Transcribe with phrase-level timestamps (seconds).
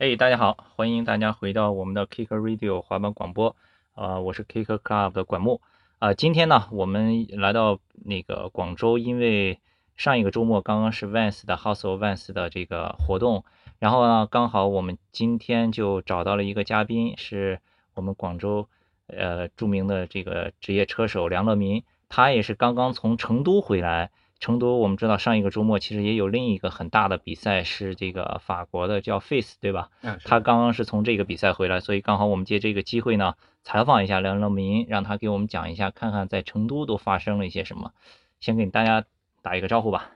[0.00, 3.54] 哎，大家好，欢迎大家回到我们的 Kicker Radio 滑板广播，
[3.94, 5.60] 呃，我是 Kicker Club 的管木，
[5.98, 9.60] 啊，今天呢，我们来到那个广州，因为
[9.98, 13.44] 上一个周末刚刚是 Vans 的 House of Vans 的这个活动，
[13.78, 17.60] 然后呢，刚好我们今天就找到了一个嘉宾，是
[17.92, 18.70] 我们广州
[19.06, 24.10] 呃著名的这个职业车手梁乐民，他也是刚刚从成都回来。
[24.40, 29.90] 成都，我们知道上一个周末其实也有另一个很大的比赛，是这个法国的叫 Face，对吧？
[30.00, 37.92] 嗯，他刚刚是从这个比赛回来，所以刚好我们借这个机会呢，采访一下梁乐明，让他给我们讲一下，看看在成都都发生了一些什么。
[38.40, 39.04] 先给大家
[39.42, 40.10] 打一个招呼吧。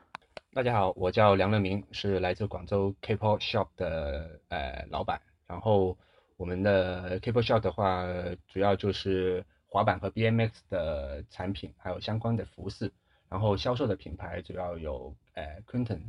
[0.55, 5.21] 大家好，我叫梁乐明，是来自广州 K-pop Shop 的呃老板。
[5.47, 5.99] 然后
[6.39, 8.07] 我们的 K-pop Shop 的话，
[8.49, 12.91] 主要就是滑板和 BMX 的产品，还有相关的服饰。
[13.29, 16.01] 然后销售的品牌主要有，呃，Quinton，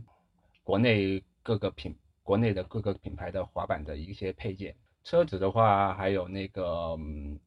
[0.64, 4.76] 国内各个品，国内的各个品牌的滑板的一些配件。
[5.04, 6.98] 车子的话，还有那个，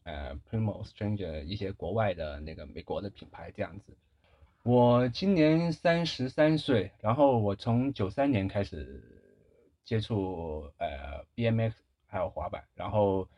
[0.05, 3.97] 呃，Primo Stranger 一些国外的那个美国的品牌这样子。
[4.63, 9.03] 我今年三十三岁，然后我从九三年开始
[9.85, 11.73] 接触，呃，BMX
[12.07, 13.29] 还有滑板，然后。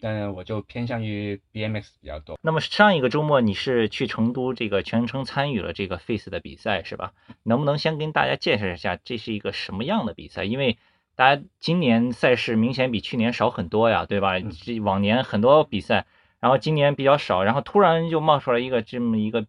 [0.00, 2.38] 但我就偏向于 BMX 比较多。
[2.42, 7.12] 那么上一个周末你是去成都这个全程参与了这个 Face 的比赛是吧？
[7.42, 10.44] 能不能先跟大家介绍一下这是一个什么样的比赛？
[10.44, 10.78] 因为
[11.16, 14.38] 大家今年赛事明显比去年少很多呀，对吧？
[14.38, 16.06] 这往年很多比赛，
[16.38, 19.44] 然后今年比较少，然后突然就冒出来一个这么一个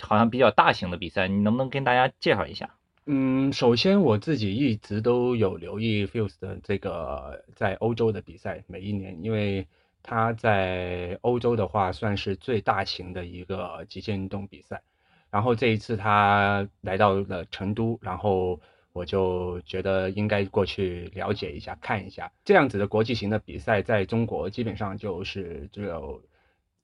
[0.00, 2.74] 好像比较大型的比赛，你能不能跟大家介绍一下？
[3.06, 9.66] 嗯，首先我自己一直都有留意 Face 的这个在欧洲的比赛，每一年因为。
[10.06, 14.82] 他在欧洲的话，算是最大型的一个极限运动比赛。
[15.30, 18.60] 然后这一次他来到了成都，然后
[18.92, 22.30] 我就觉得应该过去了解一下、看一下。
[22.44, 26.22] 这样子的国际型的比赛，在中国基本上就是只有，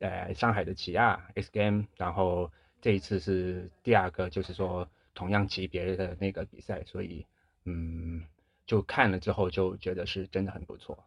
[0.01, 7.25] 呃，上海的起亚 X Game，然后这一次是第二个，就是说同样级别的那个比赛，所以，
[7.65, 8.25] 嗯，
[8.67, 10.99] 就看了之后就觉得是真的很不错。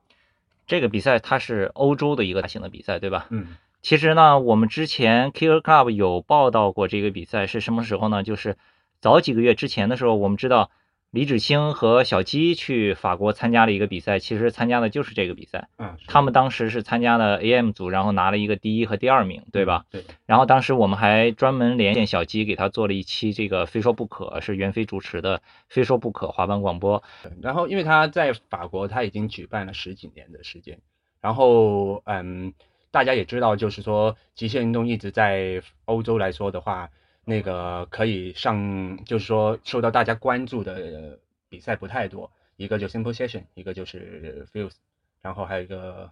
[0.68, 3.28] 这个比赛它是欧洲的一个大型的比赛，对吧？
[3.30, 8.24] 嗯，其实呢，我们之前 Kicker Club 有报道过这个比赛是什么时候呢？
[8.24, 8.58] 就是
[9.02, 10.72] 早几个月之前的时候，我们知道。
[11.16, 15.70] 李芷清和小鸡去法国参加了一个比赛，其实参加的就是这个比赛。
[15.78, 19.86] 嗯，他们当时是参加了 AM 组，然后拿了一个第一和第二名，对吧？
[19.90, 20.04] 对。
[20.26, 25.38] 然后当时我们还专门连线小鸡，给他做了一期这个《非说不可》，是袁飞主持的
[25.70, 27.02] 《非说不可》滑板广播。
[27.42, 30.80] 然后因为他在法国，他已经举办了十几年的时间。
[31.22, 32.54] 然后，嗯，
[32.92, 36.90] 大家也知道，就是说极限运动一直在欧洲来说的话。
[37.28, 41.18] 那个可以上，就是说受到大家关注的
[41.50, 44.76] 比赛不太多，一个就 Simple Session，一个就是 Fuse，
[45.24, 46.12] 然后还有一个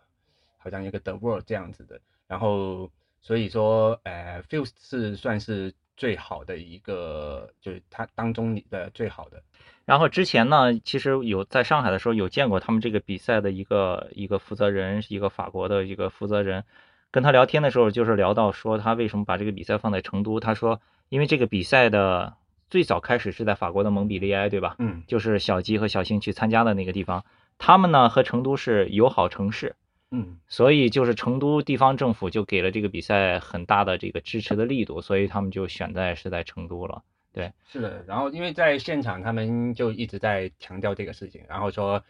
[0.57, 2.89] 好像一个 The World 这样子的，然后
[3.21, 9.43] 所以说，呃，Fuse 是算是最好的一个，就是它当中的最好的。
[9.85, 16.63] 然后之前呢，其实有在上海的时候有见过他们这个比赛的一个一个负责人，一个法国的一个负责人，
[17.11, 20.81] 跟他聊天的时候就是聊到说他为什么把这个比赛放在成都，他说。
[21.13, 22.37] 因为这个比赛的
[22.71, 24.77] 最早开始是在法国的蒙彼利埃，对吧？
[24.79, 27.23] 嗯，就是小吉和小星去参加的那个地方。
[27.59, 29.75] 他们呢和成都是友好城市，
[30.09, 37.03] 嗯，所以就是成都地方政府就给了这个比赛很大的这个支持的力度，所以他们就选在是在成都了。
[37.31, 38.03] 对，是的。
[38.07, 42.03] 然后因为在现场他们就一直在强调这个事情，然后说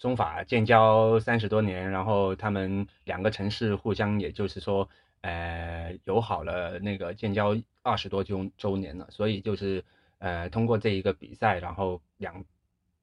[0.00, 4.88] 中法建交三十多年，然后他们两个城市互相也就是说。
[5.20, 9.84] 呃，友好了那个建交二十多周周年了，所以就是
[10.18, 12.44] 呃，通过这一个比赛，然后两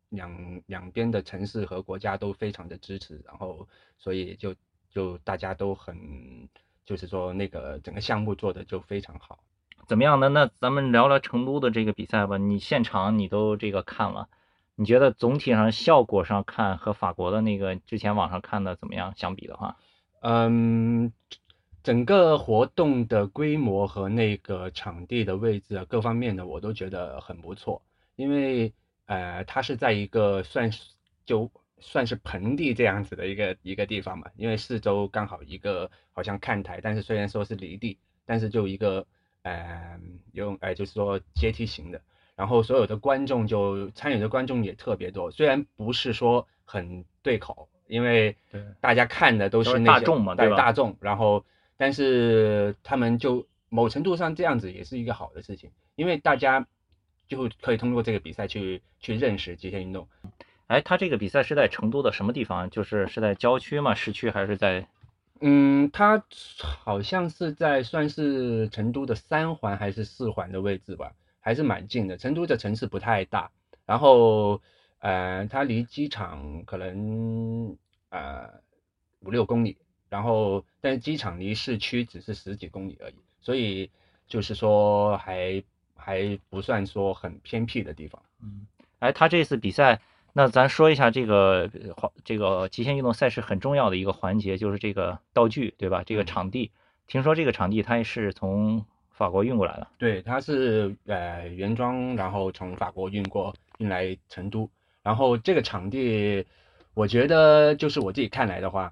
[0.09, 3.67] 两两边的城市和国家都非常的支持，然后
[3.97, 4.55] 所以就
[4.89, 6.47] 就大家都很
[6.85, 9.39] 就是说那个整个项目做的就非常好。
[9.87, 10.29] 怎么样呢？
[10.29, 12.37] 那咱们聊聊成都的这个比赛吧。
[12.37, 14.29] 你现场你都这个看了，
[14.75, 19.13] 你觉得总体上效果上看和法国的那个之前网上看的怎么样？
[19.17, 19.77] 相比的话，
[20.21, 21.11] 嗯。
[21.85, 27.79] 整个活动的规模和那个场地的位置啊，各方面的我都觉得很不错，
[28.15, 28.73] 因为
[29.05, 30.83] 呃，它是在一个算是
[31.27, 39.05] 就算是盆地这样子的一个一个地方嘛，因为四周刚好一个好像看台，但是虽然说是离地，但是就一个
[39.43, 39.99] 呃
[40.31, 42.01] 用哎就是说阶梯型的，
[42.35, 48.35] 然后所有的观众就参与的观众也特别多，虽然不是说很对口，因为
[48.81, 51.45] 大家看的都是大众嘛，对大众，然后。
[51.77, 56.67] 但是他们就某程度上这样子也是一个好的事情，因为大家
[57.27, 60.07] 就可以通过这个比赛去去认识极限运动。
[60.67, 62.69] 哎，他这个比赛是在成都的什么地方？
[62.69, 63.93] 就是是在郊区吗？
[63.93, 64.87] 市区还是在？
[65.41, 66.23] 嗯，他
[66.83, 72.17] 好像是在算是成都的三环还是四环的位置吧，还是蛮近的。
[72.17, 73.51] 成都的城市不太大，
[73.85, 74.61] 然后
[74.99, 77.77] 呃，它离机场可能
[78.09, 78.49] 呃
[79.19, 79.77] 五六公里，
[80.09, 83.89] 然后但是机场离市区只是十几公里而已，所以
[84.27, 85.63] 就是说还
[85.95, 88.21] 还不算说很偏僻的地方。
[88.41, 88.65] 嗯，
[88.99, 89.99] 哎，他这次比赛。
[90.37, 96.03] 那咱说一下这个环这个极限运动赛事很重要的一个环节，就是这个道具，对吧？
[96.05, 96.71] 这个场地，
[97.07, 99.87] 听说这个场地它是从法国运过来的。
[99.97, 104.69] 对，它是呃原装，然后从法国运过运来成都。
[105.03, 106.45] 然后这个场地，
[106.93, 108.91] 我觉得就是我自己看来的话，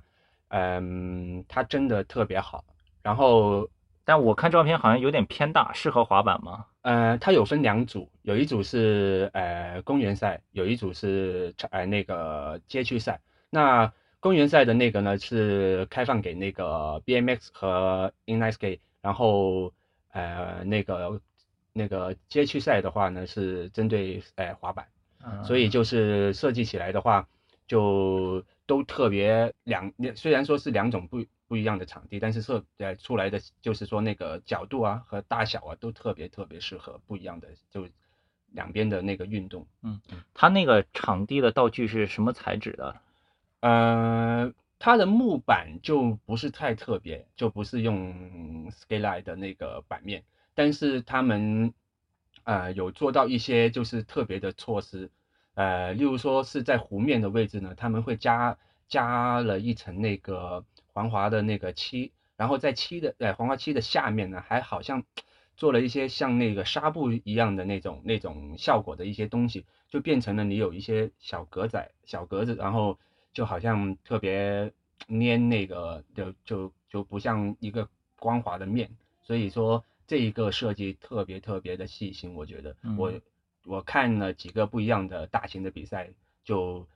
[0.56, 2.64] 嗯，它真的特别好。
[3.02, 3.68] 然后，
[4.06, 6.66] 但我看照片好像有点偏大，适合滑板吗？
[6.84, 13.20] 呃，它有分两组，有一组是呃公园赛，有一组是呃那个街区赛。
[13.50, 19.74] 那公园赛的那个呢是开放给那个 BMX 和 Inline Skate，然后
[20.12, 21.20] 呃那个
[21.74, 24.86] 那个街区赛的话呢是针对呃滑板，
[25.44, 27.28] 所以就是设计起来的话
[27.68, 31.25] 就都特别两，虽然说是两种不。
[31.45, 37.88] 不一样的场地，但是设呃出来的就是说那个角度啊和大小啊都特别特别适合不一样的，就
[38.48, 39.68] 两边的那个运动。
[39.83, 40.01] 嗯，
[40.33, 42.95] 它那个场地的道具是什么材质的？
[43.60, 50.24] 呃，它的木板就不是太特别，就不是用 Skyline 的那个板面，
[50.56, 51.71] 但是他们
[52.45, 55.12] 呃有做到一些就是特别的措施，
[55.56, 58.58] 呃，例如说是在湖面的位置呢，他们会加
[58.88, 60.66] 加了一层那个。
[60.94, 65.04] 防滑的那个漆，然后在漆的呃防滑漆的下面呢，还好像
[65.58, 73.00] 做了一些像那个纱布一样的那种那种效果的一些东西，就变成了你有一些小格仔小格子，然后
[73.34, 74.72] 就好像特别
[75.08, 77.90] 粘那个，就就就不像一个
[78.20, 83.12] 光滑的面，所以说这一个设计特别特别的细心，我觉得我
[83.65, 86.10] 我看了几个不一样的大型的比赛
[86.44, 86.88] 就。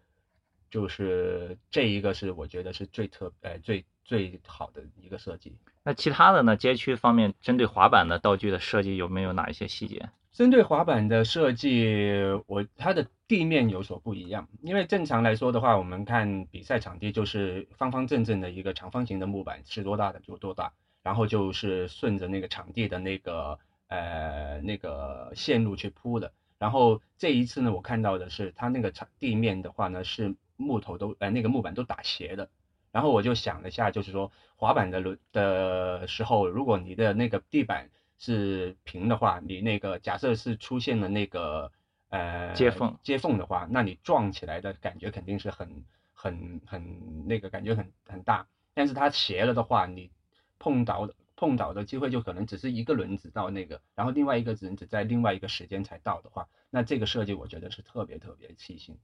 [0.69, 5.55] 就是这一个是我觉得是最特呃最最好的一个设计。
[5.81, 6.57] 那其他的呢？
[6.57, 10.09] 街区方面针对滑板的道具的设计有没有哪一些细节？
[10.33, 14.49] 针对滑板的设计，我它的地面有所不一样。
[14.61, 26.33] 因为正常来说的话，我们看比赛场地就是方方正正的一个长方形的木板，是多大的就多大，然后就是顺着那个场地的那个呃那个线路去铺的。
[26.59, 30.35] 然后这一次呢，我看到的是它那个场地面的话呢是。
[30.59, 32.49] 木头都呃那个木板都打斜的，
[32.91, 41.71] 然后我就想了一下，就是说滑板的轮的时候，如果你的那个地板是平的话，你那个假设是出现了那个
[42.09, 48.47] 呃接缝接缝的话，那你撞起来的感觉肯定是很很很那个感觉很很大。
[48.73, 50.09] 但是它斜了的话，你
[50.57, 51.05] 碰倒
[51.37, 58.97] 碰倒的机会就可能只是一个轮子到那个，然后另外一个轮子在另外一个时间才到的话，那这个设计我觉得是特别特别细心。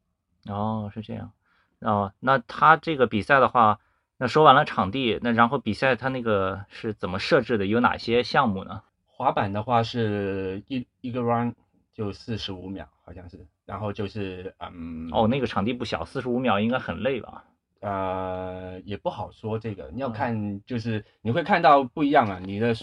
[0.47, 1.31] 哦，是这样。
[1.79, 3.79] 哦，那他这个比赛的话，
[4.17, 7.65] 那说完了场地，那然后比赛他那个是怎么设置的？
[7.67, 8.81] 有哪些项目呢？
[9.05, 11.53] 滑板的话是一一个 run
[11.93, 17.45] 就四十五秒，好像是，然后就是嗯，哦，那个场地不小，四十五秒应该很累吧？
[17.83, 22.39] 呃，也不好说这个，你要看就是你会看到不一样啊。
[22.39, 22.75] 你的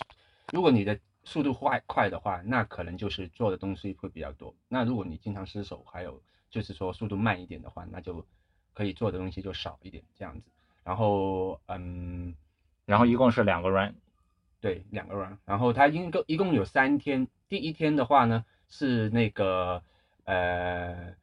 [0.52, 4.54] 如果你的速度快快的话，那可能就是做的东西会比较多。
[4.69, 8.25] 那如果你经常失手，还有就是说速度慢一点的话，那就。
[8.73, 10.49] 可以做的东西就少一点，这样子。
[10.85, 12.35] 然后，嗯，
[12.87, 13.95] 然后一共是两个 run，
[14.61, 15.37] 对，两个 run。
[15.45, 17.26] 然后它一共一共有三天。
[17.49, 19.83] 第一天的话呢是那个
[20.25, 21.14] 呃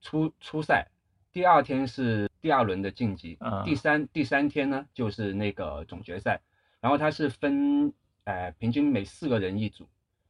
[0.00, 0.86] 初初赛，
[1.32, 6.40] 第二天是第二轮的晋级，第三第三天呢就是那个总决赛。
[6.80, 9.88] 然后它是分呃平均每四个人一组，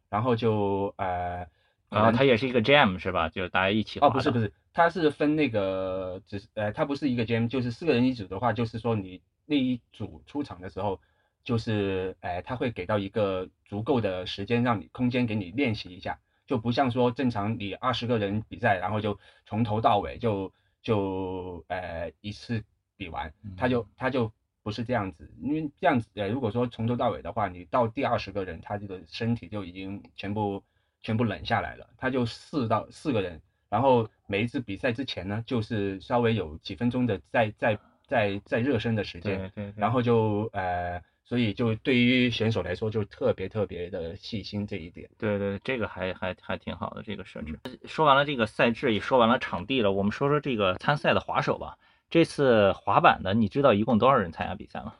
[0.08, 1.46] 然后就呃，
[1.90, 3.28] 然后它也是一个 jam 是吧？
[3.28, 4.50] 就大家一起哦，不是不是。
[4.72, 10.98] 它是分那个，只是呃，它不是一个 jam，就是四个人一组的话，就是说你那一组出场的时候，
[11.44, 20.50] 就是呃，他会给到一个足够的时间让你空间给你练习一下，就不像说正常你二十个人比赛，然后就从头到尾就
[20.86, 22.62] 就呃一次
[22.96, 24.30] 比完，他就他就
[24.62, 30.62] 不是这样子，因为这样子呃，如果说从头到尾的话，你到第二十个人，他这个身体就已经全部
[31.02, 33.42] 全部冷下来了，他就四到四个人。
[33.68, 37.76] 然后每一次比赛之前呢，就是稍微有几分钟的在在
[38.06, 45.10] 在在热身的时间，对对，然后就呃所以就对于选手来说就特别特别的细心这一点。
[45.18, 47.58] 对对，这个还还还挺好的这个设置。
[47.84, 51.76] 说完了这个赛制，也说完了场地了，我们说说这个参赛的滑手吧。
[52.08, 54.94] 这次滑板的，你知道一共多少人参加比赛吗？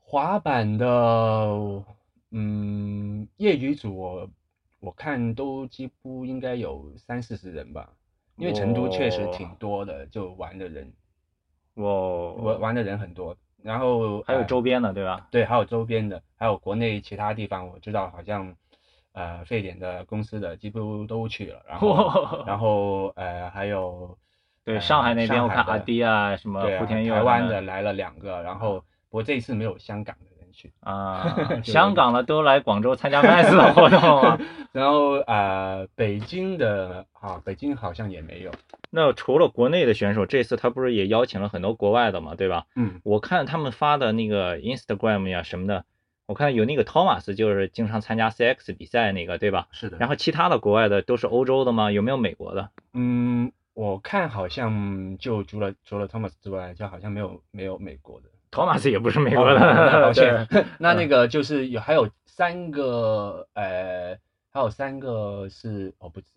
[0.00, 0.86] 滑板的，
[2.30, 4.30] 嗯，业余组我
[4.80, 7.90] 我看都几乎应该有三四十人吧，
[8.36, 10.92] 因为成都确实挺多的，就玩的人，
[11.72, 13.34] 我玩玩的人很多。
[13.64, 15.26] 然后还有周边的，对吧？
[15.30, 18.54] 对，还有周边的，还有国内其他地方，我知道好像，
[19.12, 21.62] 呃，沸点的公司的几乎都去了。
[21.66, 24.18] 然后， 然后呃，还有
[24.64, 30.33] 对上海那边，我看阿迪啊，什么莆田台湾的来了两个，然后不过这一次没有香港的。
[30.80, 34.38] 啊， 香港的都来广州参加 MAS 的活动啊，
[34.72, 38.50] 然后呃，北京的啊，北京好像也没有。
[38.90, 42.66] 那除了国内的选手，这次他不是也邀请了很多国外的嘛，对吧？
[42.76, 45.84] 嗯，我看他们发的那个 Instagram 呀什么的，
[46.26, 49.66] 我看有那个 Thomas，就是经常参加 CX 比赛那个，对吧？
[49.72, 49.98] 是的。
[49.98, 51.90] 然后其他的国外的都是欧洲的吗？
[51.90, 52.70] 有没有美国的？
[52.92, 58.28] 嗯，我看好像就除了除了 Thomas 之外，就好像没有没有美国的。
[58.54, 60.46] 托马斯也不是美国的，抱歉。
[60.78, 64.16] 那那个就是有还有三个，呃，
[64.48, 66.28] 还有三个是哦不止，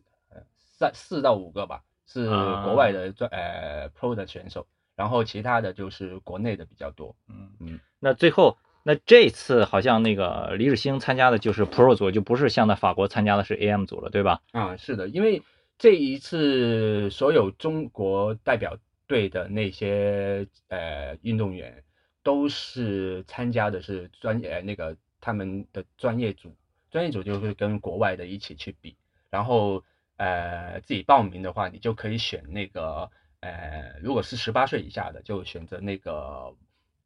[0.55, 2.27] 三四到五个吧，是
[2.63, 7.15] 国外的专呃 Pro 的选手，然后其他的就是国内的比较多。
[7.29, 7.79] 嗯嗯。
[7.99, 14.41] 那最后，那这次好像那个李志兴参加的就是 Pro 组，就不是像在法国参加的是 AM 组了，对吧？
[14.53, 15.43] 啊，是的，因为
[15.77, 21.83] 这一次所有中国代表队的那些呃运动员。
[22.27, 26.53] 都是参加的是专业那个他们的专业组，
[26.91, 28.97] 专业组就是跟国外的一起去比，
[29.29, 29.81] 然后
[30.17, 36.53] 呃自己报名的话，你就可以选那个呃如果是十八岁以下的就选择那个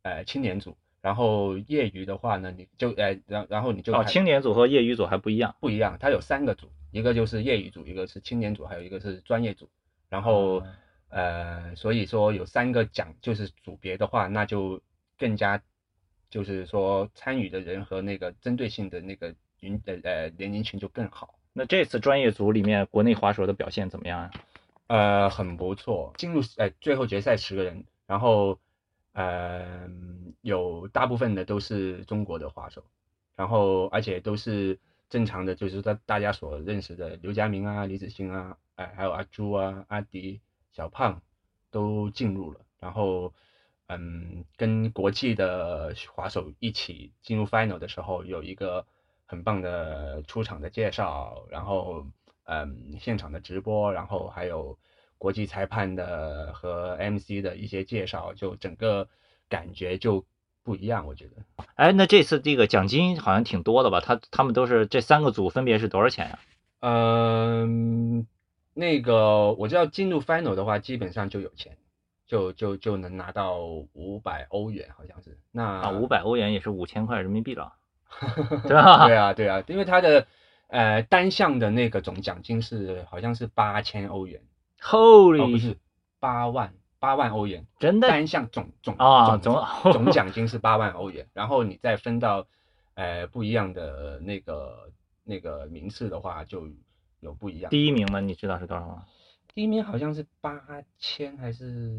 [0.02, 9.70] 呃青年组，然后业余的话呢你就呃然然后你就哦青年组和业余组还不一样，不一样，它有三个组，一个就是业余组，一个是青年组，还有一个是专业组，
[10.10, 10.64] 然后
[11.10, 14.82] 呃所以说有三个奖就是组别的话，那就。
[15.22, 15.62] 更加
[16.32, 21.36] 就是说参与的人和那个针对性的那个云呃呃年龄群就更好。
[21.54, 24.32] 那这次专业组里面国内滑手的表现怎么样啊？
[24.88, 28.60] 呃，很不错，进入呃最后决赛十个人，然后
[29.14, 29.88] 呃
[30.42, 32.84] 有大部分的都是中国的滑手，
[33.36, 41.22] 然后而且都是正常的，就是大大家所认识的刘佳明啊、李子欣啊，哎还有阿朱啊、阿迪、小胖
[41.70, 43.32] 都进入了，然后。
[43.94, 48.86] 嗯，跟国际的滑手一起进入 final 的时候，有一个
[49.26, 52.06] 很棒的出场的介绍，然后
[52.46, 54.78] 嗯，现场的直播，然后还有
[55.18, 59.10] 国际裁判的和 MC 的一些介绍，就整个
[59.50, 60.24] 感觉就
[60.64, 61.66] 不一样，我觉得。
[61.76, 64.00] 哎，那这次这个奖金好像挺多的吧？
[64.00, 66.40] 他他们都是这三个组分别是多少钱呀？
[66.80, 68.26] 嗯，
[68.74, 71.78] 那个我知道进入 final 的话，基本上就有钱。
[72.32, 73.58] 就就就能拿到
[73.92, 77.74] 五百欧元，好像是那啊，五百欧元也是五千块人民币了，
[78.64, 79.06] 对吧？
[79.06, 80.26] 对啊，对啊，因为他的
[80.68, 84.42] 呃单项的那个总奖金是好像是八千欧元
[84.80, 85.78] ，Holy，不是
[86.22, 89.62] 八万八万欧元，真的单项总总啊总
[89.92, 92.48] 总 奖金是八万欧元，然后你再分到
[92.94, 94.90] 呃不一样的那个
[95.26, 96.66] 那个名次的话，就
[97.20, 97.70] 有不一样。
[97.70, 99.04] 第一名呢，你知道是多少吗？
[99.54, 100.62] 第一名好像是八
[100.98, 101.92] 千还是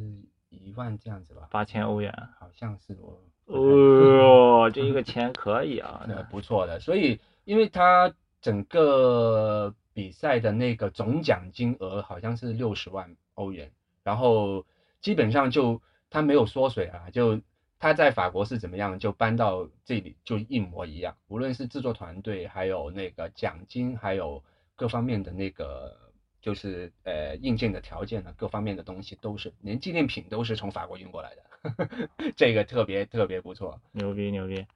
[0.48, 1.48] 一万这样子吧？
[1.50, 3.20] 八千欧元，好像是我。
[3.44, 6.80] 哦，这一个钱可以啊， 那不错的。
[6.80, 13.70] 所以，因为他整个比赛的那个总奖金额好像是六十万欧元，
[14.02, 14.64] 然后
[15.02, 17.38] 基本上就他没有缩水啊，就
[17.78, 24.42] 他在法国是怎么样，就搬到这里就一模一样，无论是制作团队，还有那个奖金，还有
[24.74, 26.00] 各方面的那个。
[26.42, 34.66] 就是呃硬件的条件呢，各方面的东西都是，连纪念品都是从法国运过来的，呵 呵这个特别特别不错，牛逼牛逼。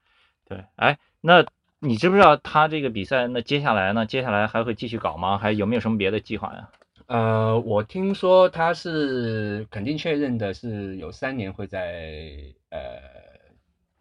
[0.48, 1.44] 对，哎，那
[1.80, 3.26] 你知不知道他这个比赛？
[3.26, 4.06] 那接下来呢？
[4.06, 5.36] 接下来还会继续搞吗？
[5.36, 6.70] 还有没有什么别的计划呀？
[7.06, 12.32] 呃，我听说他是肯定确认的，是有三年会在
[12.70, 13.00] 呃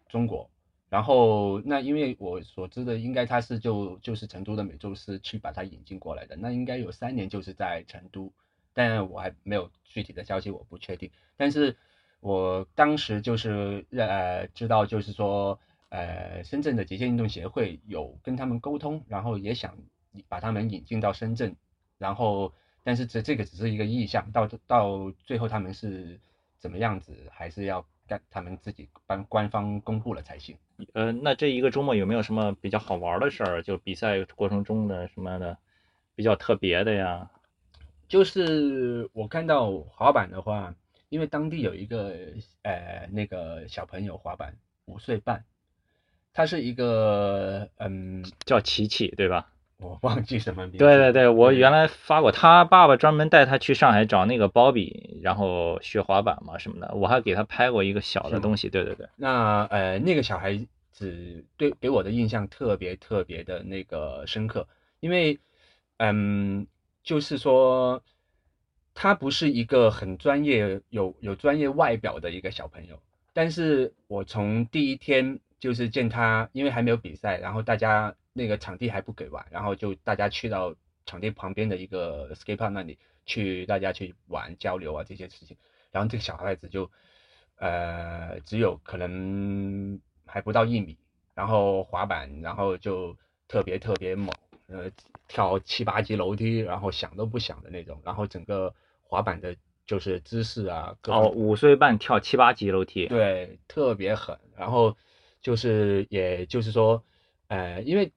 [0.08, 0.48] 中国。
[0.96, 8.32] 然后，那因为我所知的，应该他是就就是成都的美洲狮去把它引进过来的，那应该有三年就是在成都，
[8.72, 11.10] 但我还没有具体的消息，我不确定。
[11.36, 11.76] 但是
[12.20, 15.60] 我当时就是呃知道，就是说
[15.90, 19.76] 呃深圳的极限运动协会有跟他们沟通，然后也想
[20.28, 21.54] 把他们引进到深圳，
[21.98, 26.18] 然后但是这这个只是一个意向，到到最后他们是。
[26.58, 30.56] 怎么样子，还是要干他们自己帮官方公布了才行。
[30.92, 33.62] 呃，那这一个周末有没有什么比较好玩的事儿？
[33.62, 35.56] 就比赛过程中的什么的
[36.14, 37.30] 比较特别的呀？
[38.08, 40.74] 就是我看到滑板的话，
[41.08, 42.14] 因为当地有一个
[42.62, 45.44] 呃那个小朋友滑板五岁半，
[46.32, 49.52] 他是一个嗯叫琪琪对吧？
[49.78, 50.78] 我忘记什么名字。
[50.78, 58.68] 对对对，我原来发过，他爸爸专门带他去上海找那个包比，然后学滑板嘛什么的，我还给他拍过一个小的东西。
[58.68, 59.06] 对对对。
[59.16, 60.56] 那呃那个小孩
[60.92, 64.66] 子对给我的印象特别特别的那个深刻，
[65.00, 65.38] 因为
[65.98, 66.66] 嗯。
[67.06, 68.02] 就是说，
[68.92, 72.98] 他不是一个很专业、有有专业外表的一个小朋友。
[73.32, 80.74] 但是我从第一天就是见他，因为还没有比赛，然后大家那个场地还不给玩，然后就大家去到
[81.06, 85.56] 场地旁边的一个 skate park 那里去，大家去玩交流啊这些事情。
[85.90, 86.90] 然后这个小孩子就，
[87.56, 90.96] 呃，只有可能还不到一米，
[91.34, 93.16] 然后滑板，然后就
[93.48, 94.32] 特别特别猛。
[94.68, 94.90] 呃，
[95.28, 99.54] 跳七八级楼梯，然后想都不想的那种，然后整个滑板的
[99.86, 104.36] 就是姿势啊，哦，五岁半跳七八级楼梯，对，特别狠。
[104.56, 104.96] 然后
[105.40, 107.04] 就是也就是说，
[107.46, 108.12] 呃，因为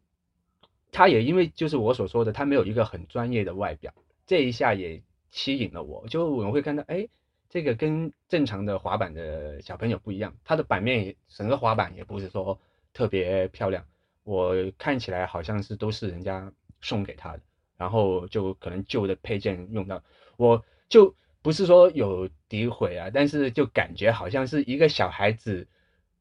[0.91, 3.93] 他也因为就是我所说的，他没有一个很专业的外表，
[4.25, 7.07] 这一下也吸引了我，就我们会看到，哎，
[7.49, 12.59] 这个跟正常的滑板的小朋友不一样，他的板面也整个滑板也不是说
[12.93, 13.85] 特别漂亮。
[14.23, 17.41] 我看起来好像是都是人家送给他的，
[17.77, 20.03] 然后就可能旧的配件用到，
[20.37, 25.67] 我就不是说有诋毁啊，但是就感觉好像是一个小孩子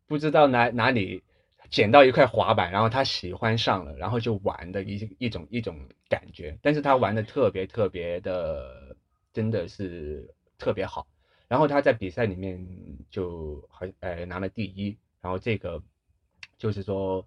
[0.06, 1.22] 不知道哪哪里
[1.70, 8.96] 捡到一块滑板，然后他喜欢上了，然后就玩的一一种一种感觉，但是他玩的特别特别的，
[9.32, 11.06] 真的是特别好，
[11.48, 12.66] 然后他在比赛里面
[13.10, 15.82] 就好呃拿了第一，然后这个
[16.56, 17.26] 就是说。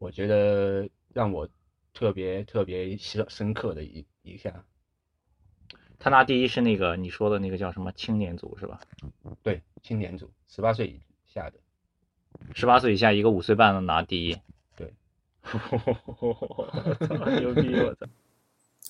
[0.00, 1.46] 我觉得让我
[1.92, 4.64] 特别特别深深刻的一一下，
[5.98, 8.80] 他拿第一是那个你说的那个叫什么青年组是吧？
[9.42, 11.58] 对，青年组，十八岁以下的，
[12.54, 14.36] 十八岁以下一个五岁半的拿第一，
[14.76, 14.92] 对，
[17.40, 18.06] 牛逼我操！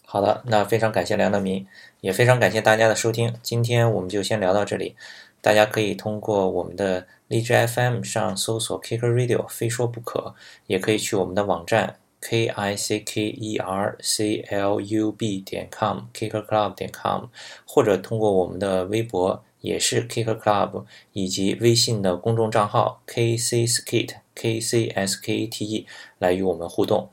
[0.06, 1.66] 好的，那非常感谢梁德明，
[2.00, 4.96] 也非常感谢大家的收听，今天我们就先聊到这里。
[5.40, 10.34] 大家可以通过我们的荔枝 FM 上搜索 Kicker Radio，非说不可，
[10.66, 17.26] 也可以去我们的网站 k i c k e r c l u b 点 com，kickerclub 点 com，
[17.64, 25.86] 或者通过我们的微博也是 Kicker Club，以及微信的公众账号 k c skate k c s k a t e
[26.18, 27.10] 来与我们互动。